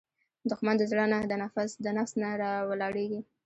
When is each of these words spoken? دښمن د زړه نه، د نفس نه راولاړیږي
دښمن 0.49 0.75
د 0.77 0.83
زړه 0.91 1.05
نه، 1.11 1.19
د 1.83 1.87
نفس 1.99 2.11
نه 2.21 2.29
راولاړیږي 2.41 3.21